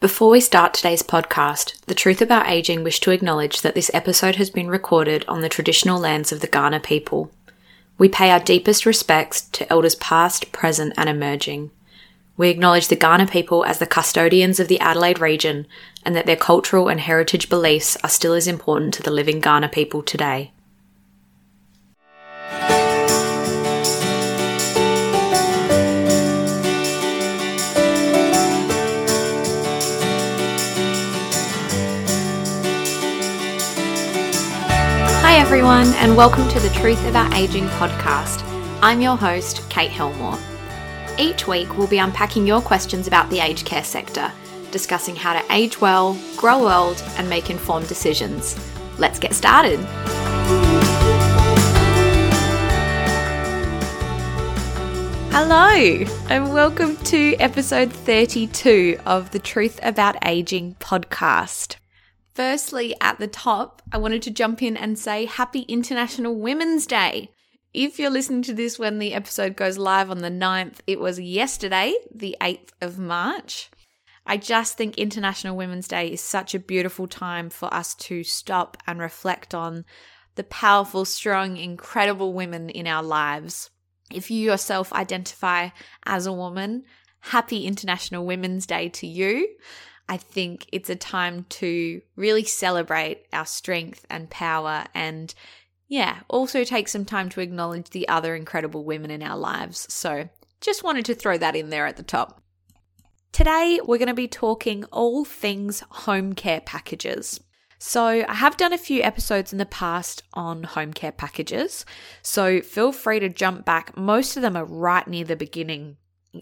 [0.00, 4.36] Before we start today's podcast, The Truth About Aging wish to acknowledge that this episode
[4.36, 7.32] has been recorded on the traditional lands of the Kaurna people.
[7.98, 11.72] We pay our deepest respects to elders past, present, and emerging.
[12.36, 15.66] We acknowledge the Kaurna people as the custodians of the Adelaide region
[16.04, 19.72] and that their cultural and heritage beliefs are still as important to the living Kaurna
[19.72, 20.52] people today.
[35.58, 38.44] Everyone, and welcome to the Truth About Aging podcast.
[38.80, 40.38] I'm your host, Kate Helmore.
[41.18, 44.30] Each week, we'll be unpacking your questions about the aged care sector,
[44.70, 48.56] discussing how to age well, grow old, and make informed decisions.
[49.00, 49.80] Let's get started.
[55.32, 61.78] Hello, and welcome to episode 32 of the Truth About Aging podcast.
[62.38, 67.32] Firstly, at the top, I wanted to jump in and say Happy International Women's Day.
[67.74, 71.18] If you're listening to this when the episode goes live on the 9th, it was
[71.18, 73.70] yesterday, the 8th of March.
[74.24, 78.76] I just think International Women's Day is such a beautiful time for us to stop
[78.86, 79.84] and reflect on
[80.36, 83.70] the powerful, strong, incredible women in our lives.
[84.12, 85.70] If you yourself identify
[86.06, 86.84] as a woman,
[87.18, 89.56] happy International Women's Day to you.
[90.08, 95.34] I think it's a time to really celebrate our strength and power and
[95.88, 99.86] yeah, also take some time to acknowledge the other incredible women in our lives.
[99.92, 100.28] So,
[100.60, 102.42] just wanted to throw that in there at the top.
[103.32, 107.40] Today, we're going to be talking all things home care packages.
[107.78, 111.86] So, I have done a few episodes in the past on home care packages,
[112.20, 113.96] so feel free to jump back.
[113.96, 115.96] Most of them are right near the beginning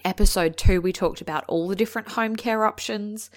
[0.05, 3.31] episode two, we talked about all the different home care options.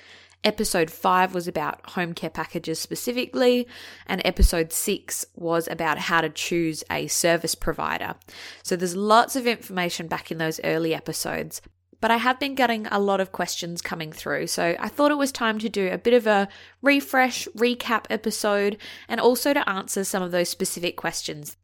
[0.44, 3.68] Episode five was about home care packages specifically,
[4.08, 8.16] and episode six was about how to choose a service provider.
[8.64, 11.62] So there's lots of information back in those early episodes.
[12.02, 15.18] But I have been getting a lot of questions coming through, so I thought it
[15.18, 16.48] was time to do a bit of a
[16.82, 18.78] refresh, recap episode,
[19.10, 21.58] and also to answer some of those specific questions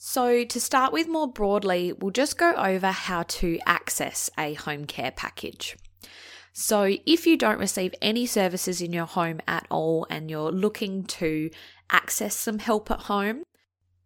[0.00, 4.84] so, to start with more broadly, we'll just go over how to access a home
[4.84, 5.76] care package.
[6.52, 11.02] So, if you don't receive any services in your home at all and you're looking
[11.18, 11.50] to
[11.90, 13.42] access some help at home,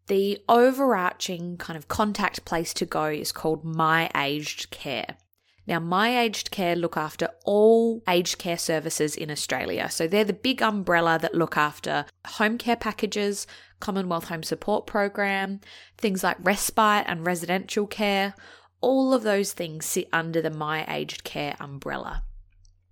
[0.07, 5.19] the overarching kind of contact place to go is called My Aged Care.
[5.67, 9.89] Now, My Aged Care look after all aged care services in Australia.
[9.91, 13.47] So they're the big umbrella that look after home care packages,
[13.79, 15.61] Commonwealth Home Support Program,
[15.99, 18.35] things like respite and residential care.
[18.81, 22.25] All of those things sit under the My Aged Care umbrella.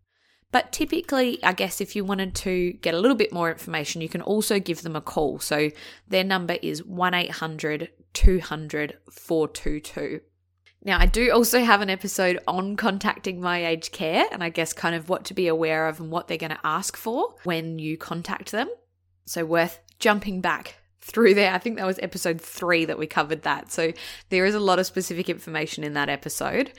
[0.53, 4.09] But typically, I guess if you wanted to get a little bit more information, you
[4.09, 5.39] can also give them a call.
[5.39, 5.71] So
[6.09, 10.21] their number is 1 800 200 422.
[10.83, 14.73] Now, I do also have an episode on contacting my aged care and I guess
[14.73, 17.79] kind of what to be aware of and what they're going to ask for when
[17.79, 18.69] you contact them.
[19.27, 21.53] So, worth jumping back through there.
[21.53, 23.73] I think that was episode three that we covered that.
[23.73, 23.93] So,
[24.29, 26.73] there is a lot of specific information in that episode.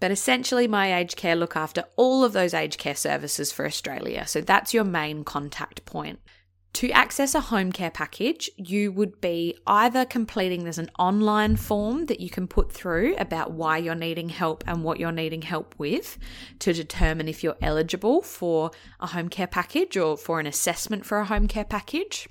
[0.00, 4.26] But essentially, My Aged Care look after all of those aged care services for Australia.
[4.26, 6.18] So, that's your main contact point.
[6.74, 12.06] To access a home care package, you would be either completing there's an online form
[12.06, 15.74] that you can put through about why you're needing help and what you're needing help
[15.76, 16.16] with
[16.60, 21.18] to determine if you're eligible for a home care package or for an assessment for
[21.18, 22.26] a home care package.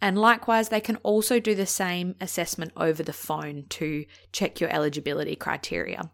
[0.00, 4.70] And likewise, they can also do the same assessment over the phone to check your
[4.70, 6.10] eligibility criteria.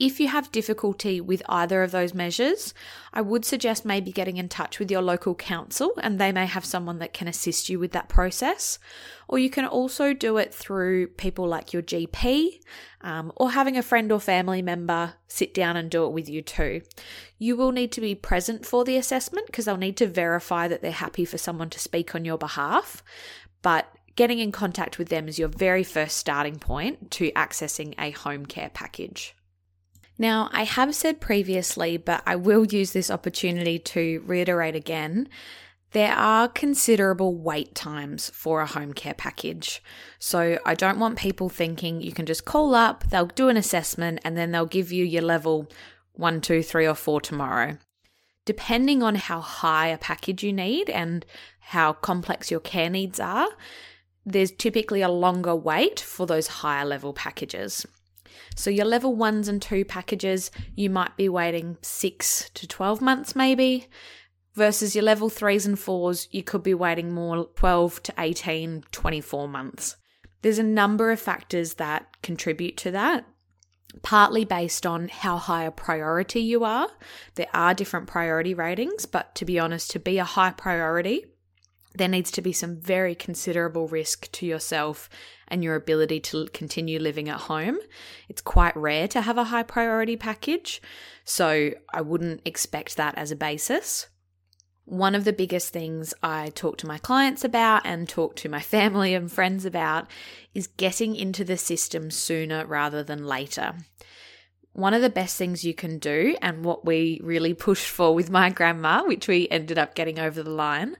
[0.00, 2.74] If you have difficulty with either of those measures,
[3.12, 6.64] I would suggest maybe getting in touch with your local council and they may have
[6.64, 8.80] someone that can assist you with that process.
[9.28, 12.60] Or you can also do it through people like your GP
[13.02, 16.42] um, or having a friend or family member sit down and do it with you
[16.42, 16.82] too.
[17.38, 20.82] You will need to be present for the assessment because they'll need to verify that
[20.82, 23.04] they're happy for someone to speak on your behalf.
[23.62, 23.86] But
[24.16, 28.44] getting in contact with them is your very first starting point to accessing a home
[28.44, 29.36] care package.
[30.16, 35.28] Now, I have said previously, but I will use this opportunity to reiterate again.
[35.90, 39.82] There are considerable wait times for a home care package.
[40.18, 44.20] So I don't want people thinking you can just call up, they'll do an assessment,
[44.24, 45.68] and then they'll give you your level
[46.12, 47.78] one, two, three, or four tomorrow.
[48.44, 51.24] depending on how high a package you need and
[51.58, 53.48] how complex your care needs are,
[54.26, 57.86] there's typically a longer wait for those higher level packages.
[58.54, 63.36] So, your level ones and two packages, you might be waiting six to 12 months
[63.36, 63.88] maybe,
[64.54, 69.48] versus your level threes and fours, you could be waiting more 12 to 18, 24
[69.48, 69.96] months.
[70.42, 73.26] There's a number of factors that contribute to that
[74.02, 76.88] partly based on how high a priority you are.
[77.36, 81.26] There are different priority ratings, but to be honest, to be a high priority,
[81.94, 85.08] there needs to be some very considerable risk to yourself
[85.46, 87.78] and your ability to continue living at home.
[88.28, 90.82] It's quite rare to have a high priority package,
[91.24, 94.08] so I wouldn't expect that as a basis.
[94.86, 98.60] One of the biggest things I talk to my clients about and talk to my
[98.76, 100.10] family and friends about
[100.52, 103.74] is getting into the system sooner rather than later.
[104.72, 108.28] One of the best things you can do, and what we really pushed for with
[108.28, 110.96] my grandma, which we ended up getting over the line,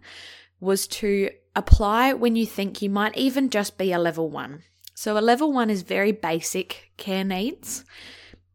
[0.65, 4.63] was to apply when you think you might even just be a level one.
[4.95, 7.85] So, a level one is very basic care needs.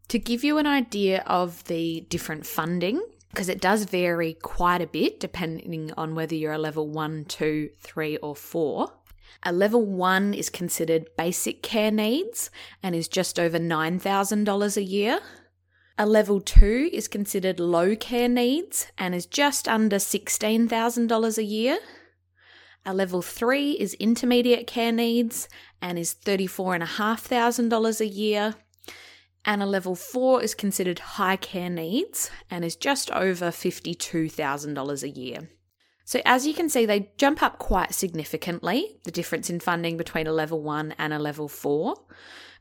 [0.10, 4.88] To give you an idea of the different funding because it does vary quite a
[4.88, 8.94] bit depending on whether you're a level one, two, three, or four.
[9.44, 12.50] A level one is considered basic care needs
[12.82, 15.20] and is just over $9,000 a year.
[15.98, 21.78] A level two is considered low care needs and is just under $16,000 a year.
[22.86, 25.48] A level three is intermediate care needs
[25.81, 28.56] and is $34,500 a year
[29.46, 35.10] and a level 4 is considered high care needs and is just over $52,000 a
[35.10, 35.50] year.
[36.06, 40.28] So, as you can see, they jump up quite significantly, the difference in funding between
[40.28, 41.96] a level 1 and a level 4.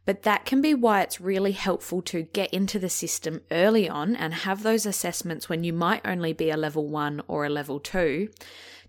[0.05, 4.17] But that can be why it's really helpful to get into the system early on
[4.17, 7.81] and have those assessments when you might only be a level 1 or a level
[7.81, 8.29] 2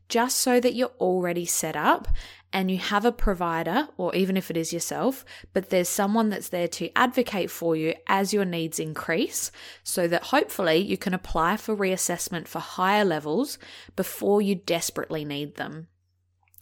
[0.10, 2.08] just so that you're already set up
[2.52, 5.24] and you have a provider, or even if it is yourself,
[5.54, 9.52] but there's someone that's there to advocate for you as your needs increase,
[9.84, 13.60] so that hopefully you can apply for reassessment for higher levels
[13.96, 15.88] before you desperately need them.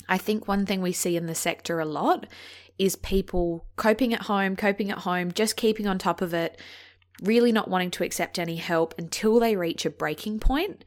[0.10, 2.28] I think one thing we see in the sector a lot
[2.78, 6.60] is people coping at home, coping at home, just keeping on top of it,
[7.24, 10.84] really not wanting to accept any help until they reach a breaking point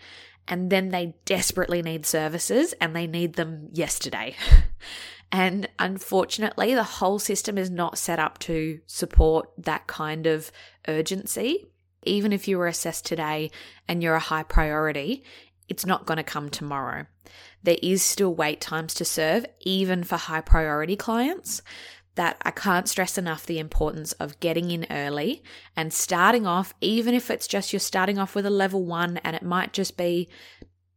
[0.48, 4.34] and then they desperately need services and they need them yesterday.
[5.32, 10.50] and unfortunately, the whole system is not set up to support that kind of
[10.88, 11.68] urgency.
[12.04, 13.50] Even if you were assessed today
[13.86, 15.22] and you're a high priority,
[15.68, 17.06] it's not going to come tomorrow.
[17.62, 21.62] There is still wait times to serve, even for high priority clients
[22.16, 25.42] that I can't stress enough the importance of getting in early
[25.76, 29.36] and starting off, even if it's just you're starting off with a level one and
[29.36, 30.28] it might just be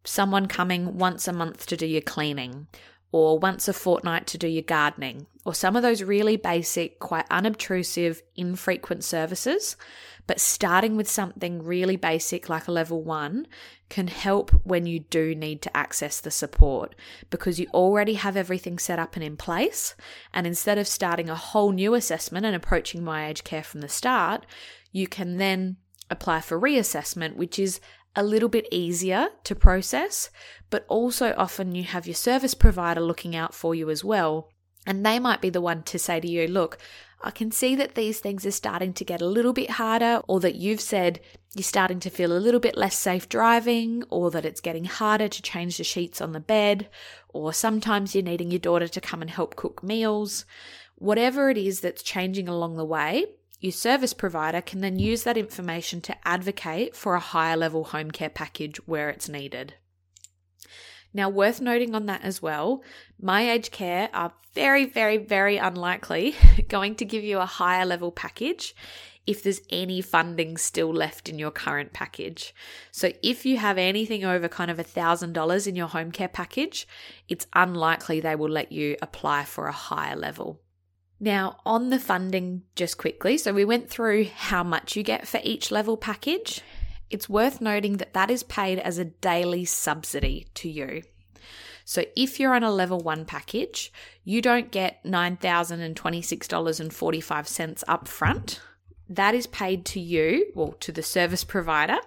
[0.04, 2.68] someone coming once a month to do your cleaning
[3.13, 7.25] or once a fortnight to do your gardening, or some of those really basic, quite
[7.30, 9.77] unobtrusive, infrequent services.
[10.25, 13.45] But starting with something really basic like a level one
[13.89, 16.95] can help when you do need to access the support
[17.30, 19.95] because you already have everything set up and in place.
[20.33, 23.89] And instead of starting a whole new assessment and approaching my aged care from the
[23.89, 24.45] start,
[24.92, 25.77] you can then
[26.10, 27.80] apply for reassessment, which is
[28.15, 30.30] a little bit easier to process,
[30.69, 34.50] but also often you have your service provider looking out for you as well.
[34.86, 36.77] And they might be the one to say to you, look,
[37.25, 40.41] I can see that these things are starting to get a little bit harder, or
[40.41, 41.22] that you've said
[41.55, 45.29] you're starting to feel a little bit less safe driving, or that it's getting harder
[45.29, 46.89] to change the sheets on the bed,
[47.29, 50.46] or sometimes you're needing your daughter to come and help cook meals.
[50.96, 53.27] Whatever it is that's changing along the way,
[53.63, 58.12] your service provider can then use that information to advocate for a higher level home
[58.12, 59.75] care package where it's needed.
[61.13, 62.84] Now, worth noting on that as well,
[63.17, 66.36] my aged care are very, very, very unlikely
[66.67, 68.75] going to give you a higher level package
[69.25, 72.53] if there's any funding still left in your current package.
[72.91, 76.86] So, if you have anything over kind of a $1,000 in your home care package,
[77.29, 80.62] it's unlikely they will let you apply for a higher level.
[81.24, 85.39] Now, on the funding, just quickly, so we went through how much you get for
[85.42, 86.60] each level package.
[87.10, 91.03] It's worth noting that that is paid as a daily subsidy to you.
[91.86, 93.94] So if you're on a level one package,
[94.25, 98.60] you don't get $9,026.45 up front.
[99.08, 102.00] That is paid to you, well, to the service provider,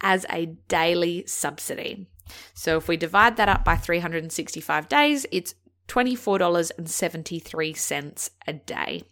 [0.00, 2.08] as a daily subsidy.
[2.54, 5.54] So if we divide that up by 365 days, it's
[5.88, 9.02] $24.73 a day.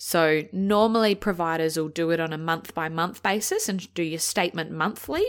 [0.00, 4.20] So, normally providers will do it on a month by month basis and do your
[4.20, 5.24] statement monthly.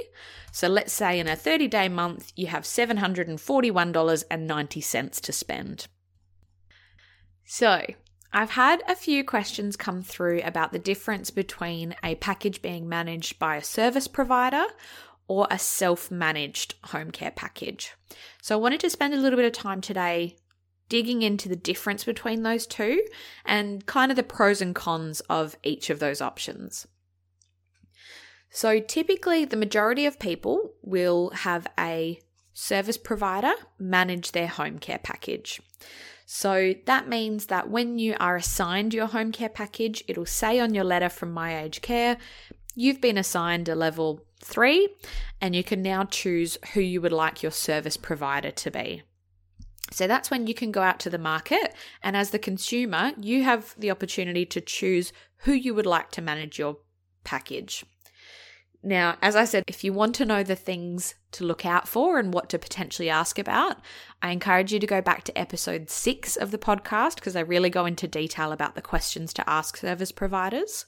[0.52, 5.88] So, let's say in a 30 day month, you have $741.90 to spend.
[7.46, 7.84] So,
[8.32, 13.40] I've had a few questions come through about the difference between a package being managed
[13.40, 14.66] by a service provider
[15.28, 17.96] or a self managed home care package.
[18.40, 20.36] So, I wanted to spend a little bit of time today
[20.90, 23.04] digging into the difference between those two
[23.46, 26.88] and kind of the pros and cons of each of those options.
[28.50, 32.20] So, typically, the majority of people will have a
[32.54, 35.62] service provider manage their home care package.
[36.26, 40.74] So, that means that when you are assigned your home care package, it'll say on
[40.74, 42.18] your letter from My Aged Care,
[42.76, 44.90] you've been assigned a level three,
[45.40, 49.04] and you can now choose who you would like your service provider to be.
[49.92, 53.44] So that's when you can go out to the market, and as the consumer, you
[53.44, 56.78] have the opportunity to choose who you would like to manage your
[57.24, 57.86] package.
[58.82, 62.18] Now, as I said, if you want to know the things to look out for
[62.18, 63.78] and what to potentially ask about,
[64.22, 67.70] I encourage you to go back to episode six of the podcast because I really
[67.70, 70.86] go into detail about the questions to ask service providers.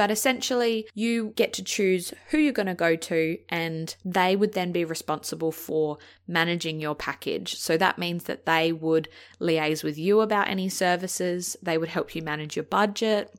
[0.00, 4.54] But essentially, you get to choose who you're going to go to, and they would
[4.54, 7.56] then be responsible for managing your package.
[7.56, 9.10] So that means that they would
[9.42, 13.38] liaise with you about any services, they would help you manage your budget,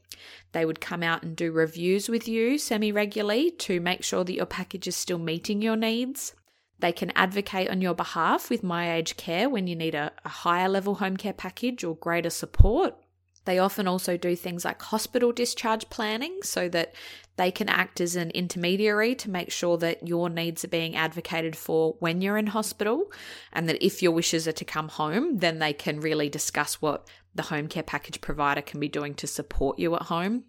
[0.52, 4.36] they would come out and do reviews with you semi regularly to make sure that
[4.36, 6.36] your package is still meeting your needs.
[6.78, 10.30] They can advocate on your behalf with My Aged Care when you need a, a
[10.30, 13.01] higher level home care package or greater support.
[13.46, 16.94] They often also do things like hospital discharge planning so that
[17.38, 21.56] they can act as an intermediary to make sure that your needs are being advocated
[21.56, 23.12] for when you're in hospital,
[23.52, 27.08] and that if your wishes are to come home, then they can really discuss what
[27.34, 30.44] the home care package provider can be doing to support you at home.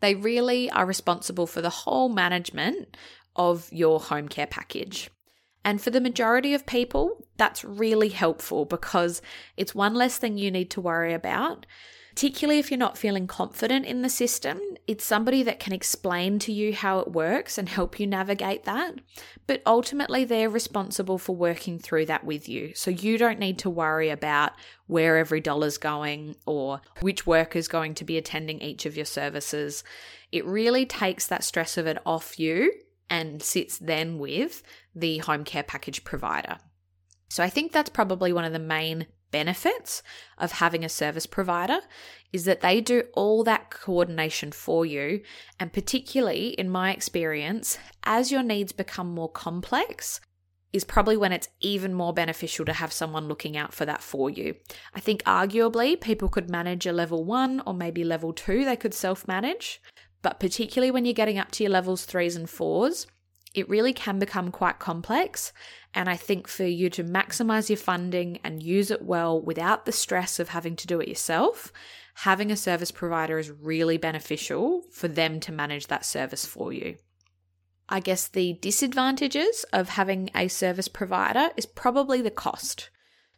[0.00, 2.96] They really are responsible for the whole management
[3.36, 5.08] of your home care package.
[5.64, 9.22] And for the majority of people, that's really helpful because
[9.56, 11.66] it's one less thing you need to worry about
[12.14, 14.60] particularly if you're not feeling confident in the system.
[14.86, 19.00] It's somebody that can explain to you how it works and help you navigate that.
[19.48, 22.72] But ultimately, they're responsible for working through that with you.
[22.76, 24.52] So you don't need to worry about
[24.86, 29.06] where every dollar's going or which worker is going to be attending each of your
[29.06, 29.82] services.
[30.30, 32.70] It really takes that stress of it off you
[33.10, 34.62] and sits then with
[34.94, 36.58] the home care package provider.
[37.28, 40.02] So I think that's probably one of the main benefits
[40.38, 41.80] of having a service provider
[42.32, 45.22] is that they do all that coordination for you.
[45.58, 50.20] And particularly in my experience, as your needs become more complex,
[50.72, 54.28] is probably when it's even more beneficial to have someone looking out for that for
[54.28, 54.56] you.
[54.92, 58.94] I think arguably people could manage a level one or maybe level two, they could
[58.94, 59.80] self manage.
[60.24, 63.06] But particularly when you're getting up to your levels threes and fours,
[63.52, 65.52] it really can become quite complex.
[65.92, 69.92] And I think for you to maximize your funding and use it well without the
[69.92, 71.74] stress of having to do it yourself,
[72.14, 76.96] having a service provider is really beneficial for them to manage that service for you.
[77.90, 82.88] I guess the disadvantages of having a service provider is probably the cost.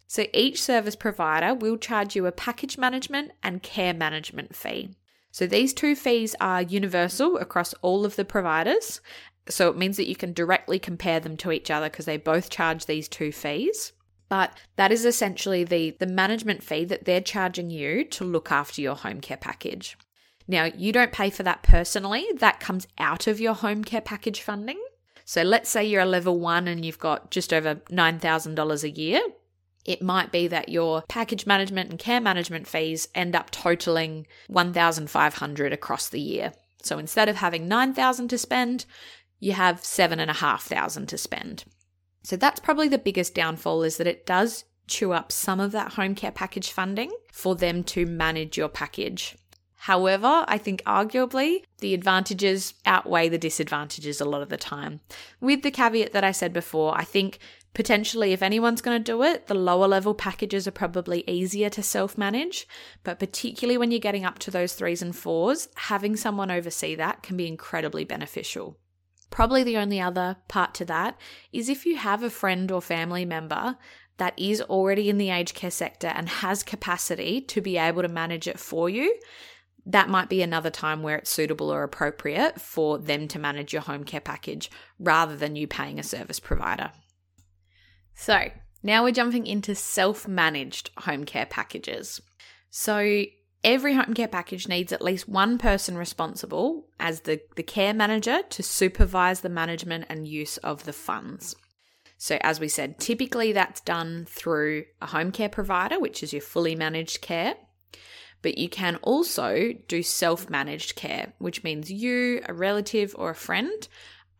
[0.07, 4.90] So each service provider will charge you a package management and care management fee.
[5.37, 9.02] So these two fees are universal across all of the providers,
[9.50, 12.49] so it means that you can directly compare them to each other because they both
[12.49, 13.93] charge these two fees.
[14.31, 18.81] But that is essentially the, the management fee that they're charging you to look after
[18.81, 19.99] your home care package.
[20.49, 24.40] Now, you don't pay for that personally, that comes out of your home care package
[24.40, 24.83] funding.
[25.26, 29.21] So let's say you're a level one and you've got just over $9,000 a year.
[29.87, 35.73] It might be that your package management and care management fees end up totaling 1,500
[35.73, 36.52] across the year.
[36.83, 38.85] So instead of having 9,000 to spend,
[39.38, 41.64] you have seven and a half thousand to spend.
[42.23, 45.93] So that's probably the biggest downfall is that it does chew up some of that
[45.93, 49.37] home care package funding for them to manage your package.
[49.87, 54.99] However, I think arguably the advantages outweigh the disadvantages a lot of the time.
[55.40, 57.38] With the caveat that I said before, I think
[57.73, 61.85] potentially if anyone's going to do it, the lower level packages are probably easier to
[61.85, 62.66] self manage.
[63.05, 67.23] But particularly when you're getting up to those threes and fours, having someone oversee that
[67.23, 68.76] can be incredibly beneficial.
[69.31, 71.16] Probably the only other part to that
[71.52, 73.76] is if you have a friend or family member
[74.16, 78.09] that is already in the aged care sector and has capacity to be able to
[78.09, 79.16] manage it for you,
[79.87, 83.83] that might be another time where it's suitable or appropriate for them to manage your
[83.83, 86.90] home care package rather than you paying a service provider.
[88.14, 88.50] So,
[88.83, 92.21] now we're jumping into self managed home care packages.
[92.71, 93.25] So,
[93.62, 98.43] every home care package needs at least one person responsible as the, the care manager
[98.50, 101.55] to supervise the management and use of the funds.
[102.19, 106.43] So, as we said, typically that's done through a home care provider, which is your
[106.43, 107.55] fully managed care.
[108.43, 113.35] But you can also do self managed care, which means you, a relative, or a
[113.35, 113.88] friend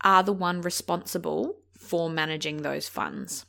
[0.02, 3.46] are the one responsible for managing those funds.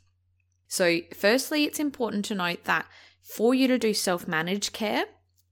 [0.68, 2.86] So, firstly, it's important to note that
[3.22, 5.06] for you to do self managed care,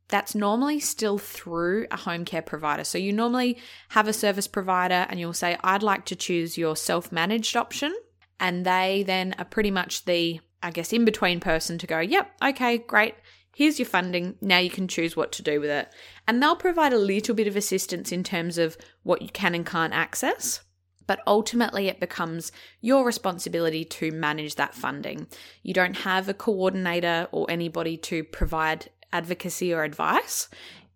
[0.07, 2.83] that's normally still through a home care provider.
[2.83, 3.57] So, you normally
[3.89, 7.95] have a service provider and you'll say, I'd like to choose your self managed option.
[8.39, 12.31] And they then are pretty much the, I guess, in between person to go, yep,
[12.43, 13.15] okay, great.
[13.55, 14.35] Here's your funding.
[14.41, 15.87] Now you can choose what to do with it.
[16.27, 19.65] And they'll provide a little bit of assistance in terms of what you can and
[19.65, 20.59] can't access.
[21.07, 25.27] But ultimately, it becomes your responsibility to manage that funding.
[25.63, 30.49] You don't have a coordinator or anybody to provide advocacy or advice.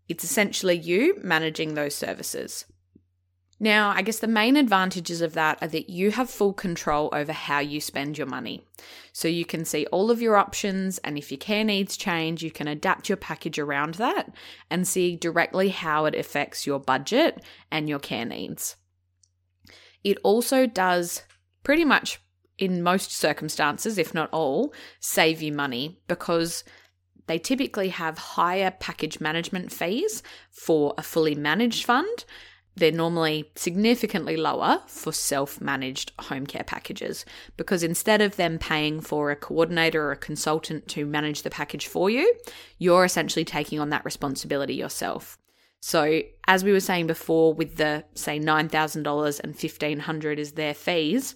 [0.10, 2.66] It's essentially you managing those services.
[3.60, 7.34] Now, I guess the main advantages of that are that you have full control over
[7.34, 8.64] how you spend your money.
[9.12, 12.52] So you can see all of your options, and if your care needs change, you
[12.52, 14.34] can adapt your package around that
[14.70, 18.78] and see directly how it affects your budget and your care needs.
[20.06, 21.24] It also does
[21.64, 22.22] pretty much
[22.58, 26.64] in most circumstances, if not all, save you money because
[27.28, 32.26] they typically have higher package management fees for a fully managed fund
[32.80, 37.26] they're normally significantly lower for self managed home care packages
[37.58, 41.88] because instead of them paying for a coordinator or a consultant to manage the package
[41.88, 42.34] for you,
[42.78, 45.38] you're essentially taking on that responsibility yourself.
[45.82, 51.36] So, as we were saying before, with the say $9,000 and 1,500 is their fees,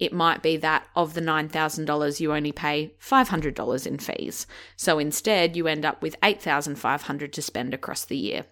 [0.00, 4.46] it might be that of the $9,000, you only pay $500 in fees.
[4.76, 8.46] So instead, you end up with 8,500 to spend across the year.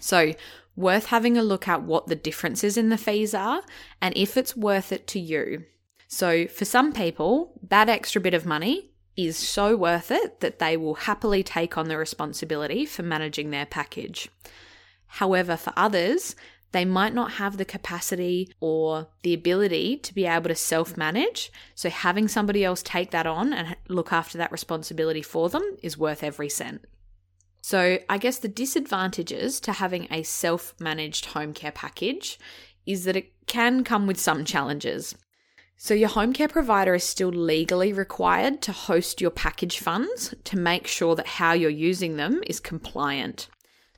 [0.00, 0.32] So,
[0.76, 3.62] worth having a look at what the differences in the fees are
[4.00, 5.64] and if it's worth it to you.
[6.08, 10.76] So, for some people, that extra bit of money is so worth it that they
[10.76, 14.28] will happily take on the responsibility for managing their package.
[15.06, 16.36] However, for others,
[16.72, 21.50] they might not have the capacity or the ability to be able to self manage.
[21.74, 25.98] So, having somebody else take that on and look after that responsibility for them is
[25.98, 26.84] worth every cent.
[27.68, 32.38] So, I guess the disadvantages to having a self managed home care package
[32.86, 35.16] is that it can come with some challenges.
[35.76, 40.56] So, your home care provider is still legally required to host your package funds to
[40.56, 43.48] make sure that how you're using them is compliant.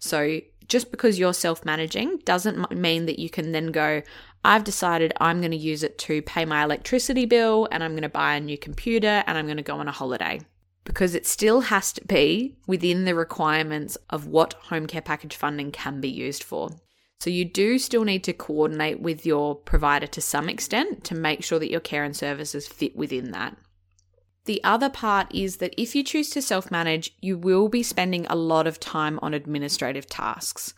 [0.00, 4.00] So, just because you're self managing doesn't mean that you can then go,
[4.46, 8.00] I've decided I'm going to use it to pay my electricity bill and I'm going
[8.00, 10.40] to buy a new computer and I'm going to go on a holiday
[10.88, 15.70] because it still has to be within the requirements of what home care package funding
[15.70, 16.70] can be used for.
[17.20, 21.44] So you do still need to coordinate with your provider to some extent to make
[21.44, 23.58] sure that your care and services fit within that.
[24.46, 28.26] The other part is that if you choose to self manage, you will be spending
[28.26, 30.72] a lot of time on administrative tasks.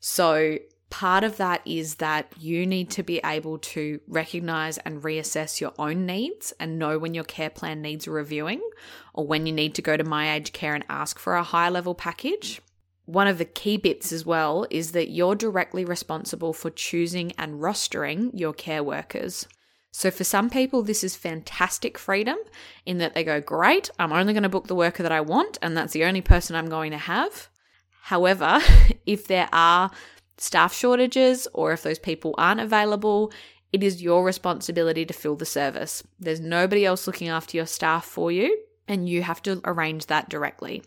[0.00, 0.56] So
[0.90, 5.72] Part of that is that you need to be able to recognize and reassess your
[5.78, 8.60] own needs and know when your care plan needs reviewing
[9.14, 11.68] or when you need to go to My Aged Care and ask for a high
[11.68, 12.60] level package.
[13.06, 17.60] One of the key bits as well is that you're directly responsible for choosing and
[17.60, 19.46] rostering your care workers.
[19.92, 22.36] So, for some people, this is fantastic freedom
[22.86, 25.58] in that they go, Great, I'm only going to book the worker that I want,
[25.60, 27.48] and that's the only person I'm going to have.
[28.02, 28.60] However,
[29.06, 29.90] if there are
[30.40, 33.32] staff shortages or if those people aren't available,
[33.72, 36.02] it is your responsibility to fill the service.
[36.18, 40.28] There's nobody else looking after your staff for you, and you have to arrange that
[40.28, 40.82] directly.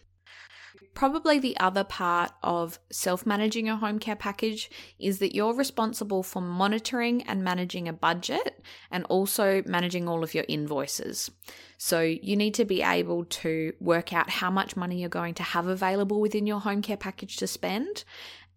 [0.94, 6.22] Probably the other part of self managing your home care package is that you're responsible
[6.22, 11.32] for monitoring and managing a budget and also managing all of your invoices.
[11.80, 15.44] So you need to be able to work out how much money you're going to
[15.44, 18.04] have available within your home care package to spend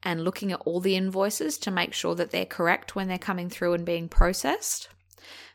[0.06, 3.50] and looking at all the invoices to make sure that they're correct when they're coming
[3.50, 4.88] through and being processed.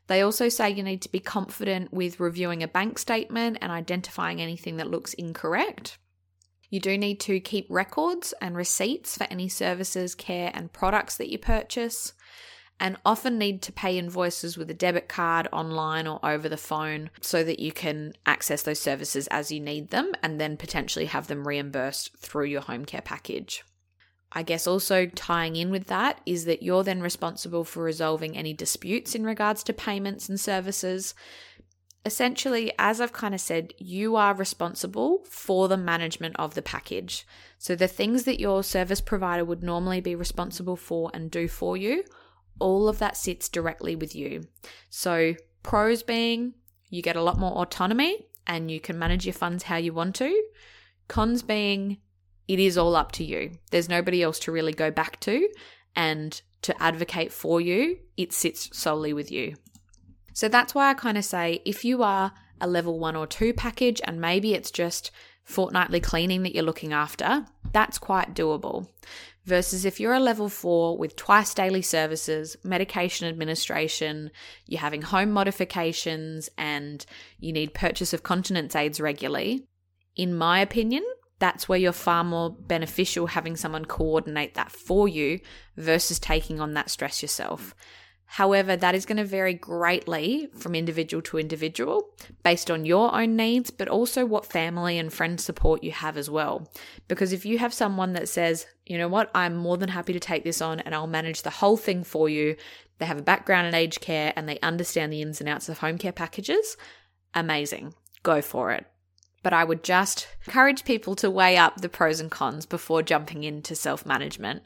[0.08, 4.42] They also say you need to be confident with reviewing a bank statement and identifying
[4.42, 5.98] anything that looks incorrect.
[6.70, 11.30] You do need to keep records and receipts for any services, care, and products that
[11.30, 12.12] you purchase,
[12.78, 17.10] and often need to pay invoices with a debit card online or over the phone
[17.22, 21.28] so that you can access those services as you need them and then potentially have
[21.28, 23.64] them reimbursed through your home care package.
[24.34, 28.54] I guess also tying in with that is that you're then responsible for resolving any
[28.54, 31.13] disputes in regards to payments and services.
[32.04, 37.28] essentially, as I've kind of said, you are responsible for the management of the package.
[37.60, 41.78] So, the things that your service provider would normally be responsible for and do for
[41.78, 42.04] you,
[42.60, 44.46] all of that sits directly with you.
[44.89, 46.56] So, pros being
[46.89, 50.15] you get a lot more autonomy and you can manage your funds how you want
[50.15, 50.44] to.
[51.08, 51.98] Cons being
[52.52, 53.54] it is all up to you.
[53.72, 55.48] There's nobody else to really go back to
[55.96, 57.98] and to advocate for you.
[58.18, 59.56] It sits solely with you.
[60.34, 63.54] So that's why I kind of say if you are a level one or two
[63.54, 65.12] package and maybe it's just
[65.46, 68.86] fortnightly cleaning that you're looking after, that's quite doable.
[69.46, 74.30] Versus if you're a level four with twice daily services, medication administration,
[74.68, 77.06] you're having home modifications, and
[77.40, 79.66] you need purchase of continence aids regularly,
[80.18, 81.04] in my opinion,
[81.41, 85.39] that's where you're far more beneficial having someone coordinate that for you
[85.75, 87.75] versus taking on that stress yourself.
[88.25, 92.12] However, that is going to vary greatly from individual to individual
[92.43, 96.30] based on your own needs, but also what family and friend support you have as
[96.30, 96.71] well.
[97.10, 100.19] Because if you have someone that says, you know what, I'm more than happy to
[100.19, 102.56] take this on and I'll manage the whole thing for you,
[102.99, 105.80] they have a background in aged care and they understand the ins and outs of
[105.80, 106.77] home care packages,
[107.34, 107.95] amazing.
[108.23, 108.86] Go for it.
[109.43, 113.43] But I would just encourage people to weigh up the pros and cons before jumping
[113.43, 114.63] into self management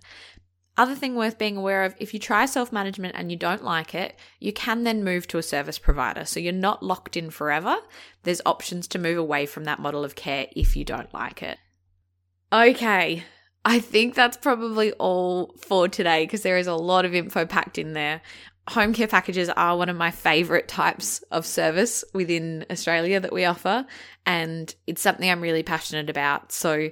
[0.78, 3.96] other thing worth being aware of if you try self management and you don't like
[3.96, 6.26] it, you can then move to a service provider.
[6.26, 7.78] So you're not locked in forever.
[8.24, 11.58] There's options to move away from that model of care if you don't like it.
[12.52, 13.24] Okay,
[13.64, 17.78] I think that's probably all for today because there is a lot of info packed
[17.78, 18.22] in there.
[18.70, 23.46] Home care packages are one of my favorite types of service within Australia that we
[23.46, 23.86] offer,
[24.26, 26.52] and it's something I'm really passionate about.
[26.52, 26.90] So,